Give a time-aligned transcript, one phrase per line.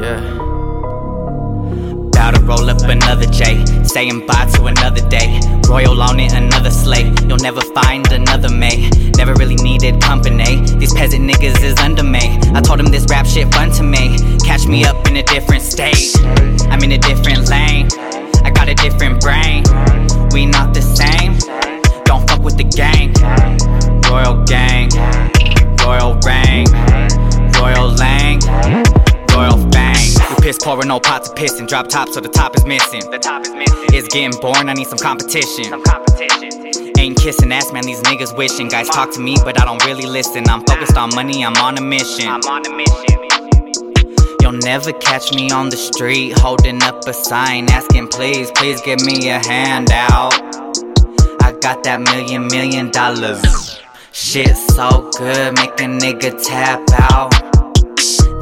[0.00, 0.50] Yeah
[2.32, 3.64] to roll up another J.
[3.84, 5.40] Saying bye to another day.
[5.68, 7.12] Royal on it, another sleigh.
[7.26, 8.88] You'll never find another May.
[9.16, 10.60] Never really needed company.
[10.78, 12.38] These peasant niggas is under me.
[12.54, 14.18] I told them this rap shit fun to me.
[14.44, 16.16] Catch me up in a different state.
[16.70, 17.88] I'm in a different lane.
[18.44, 19.64] I got a different brain.
[20.32, 21.59] We not the same.
[30.50, 33.08] Piss pouring no pots of piss and drop top so the top is missing.
[33.12, 33.86] The top is missing.
[33.92, 35.64] It's getting boring, I need some competition.
[35.64, 36.90] Some competition.
[36.98, 38.68] Ain't kissing ass, man, these niggas wishing.
[38.68, 40.48] Guys talk to me, but I don't really listen.
[40.48, 42.26] I'm focused on money, I'm on a mission.
[42.26, 43.28] I'm on a mission.
[44.42, 49.00] You'll never catch me on the street holding up a sign asking, please, please give
[49.02, 50.34] me a handout.
[51.44, 53.78] I got that million, million dollars.
[54.10, 57.30] Shit so good, make a nigga tap out.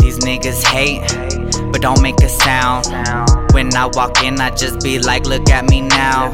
[0.00, 1.02] These niggas hate,
[1.70, 2.86] but don't make a sound.
[3.52, 6.30] When I walk in, I just be like, look at me now.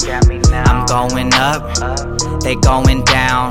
[0.67, 1.63] I'm going up,
[2.41, 3.51] they going down.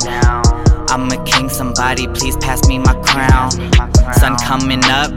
[0.88, 3.50] I'm a king, somebody please pass me my crown.
[4.14, 5.10] Sun coming up,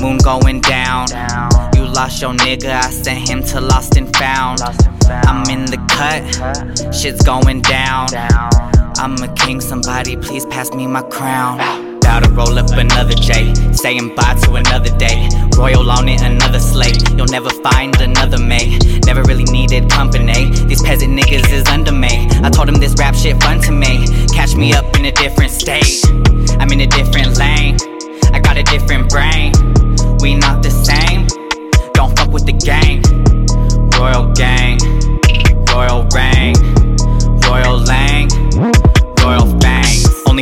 [0.00, 1.06] moon going down.
[1.74, 4.60] You lost your nigga, I sent him to lost and found.
[5.08, 8.08] I'm in the cut, shit's going down.
[8.96, 11.79] I'm a king, somebody please pass me my crown.
[12.10, 15.28] About to roll up another J, saying bye to another day.
[15.56, 17.00] Royal on it, another slate.
[17.16, 18.80] You'll never find another May.
[19.06, 20.50] Never really needed company.
[20.66, 22.26] These peasant niggas is under me.
[22.42, 24.08] I told them this rap shit fun to me.
[24.34, 26.02] Catch me up in a different state.
[26.58, 27.76] I'm in a different lane.
[28.34, 29.52] I got a different brain.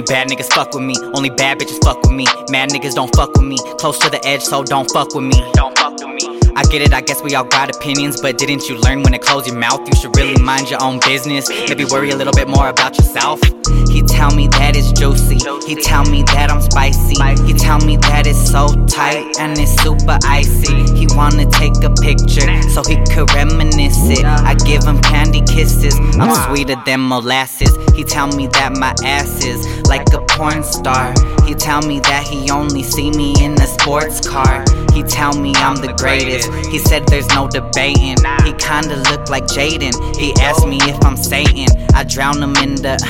[0.08, 0.94] Bad niggas fuck with me.
[1.14, 2.24] Only bad bitches fuck with me.
[2.50, 3.58] Mad niggas don't fuck with me.
[3.78, 5.38] Close to the edge, so don't fuck with me.
[5.52, 6.50] Don't fuck with me.
[6.56, 9.18] I get it, I guess we all got opinions, but didn't you learn when to
[9.18, 9.86] close your mouth?
[9.86, 11.48] You should really mind your own business.
[11.68, 13.40] Maybe worry a little bit more about yourself.
[13.90, 15.38] He tell me that it's juicy.
[15.66, 17.14] He tell me that I'm spicy.
[17.46, 20.82] He tell me that it's so tight and it's super icy.
[20.96, 24.24] He wanna take a picture so he could reminisce it.
[24.24, 25.94] I give him candy kisses.
[26.18, 27.67] I'm sweeter than molasses.
[27.98, 31.12] He tell me that my ass is like a porn star.
[31.44, 34.64] He tell me that he only see me in a sports car.
[34.94, 36.48] He tell me I'm the greatest.
[36.70, 38.14] He said there's no debating.
[38.46, 39.94] He kinda look like Jaden.
[40.16, 41.66] He asked me if I'm Satan.
[41.92, 43.02] I drown him in the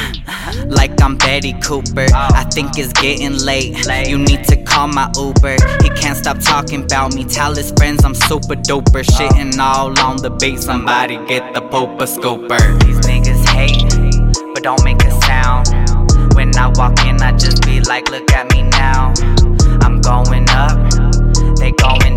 [0.68, 2.06] like I'm Betty Cooper.
[2.14, 3.76] I think it's getting late.
[4.08, 5.56] You need to call my Uber.
[5.82, 7.24] He can't stop talking about me.
[7.24, 9.04] Tell his friends I'm super duper.
[9.04, 10.60] Shitting all on the beat.
[10.60, 12.58] Somebody get the Popa scooper.
[12.84, 13.87] These niggas hate,
[14.54, 15.68] but don't make a sound.
[16.34, 19.12] When I walk in, I just be like, look at me now.
[19.82, 20.78] I'm going up,
[21.58, 22.07] they going